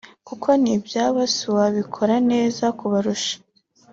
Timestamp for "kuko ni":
0.27-0.71